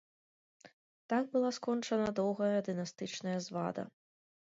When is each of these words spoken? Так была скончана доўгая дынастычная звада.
Так 1.11 1.27
была 1.35 1.51
скончана 1.57 2.07
доўгая 2.21 2.57
дынастычная 2.71 3.37
звада. 3.49 3.83